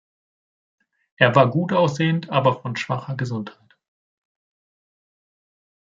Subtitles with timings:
[1.17, 3.77] Er war gutaussehend, aber von schwacher Gesundheit.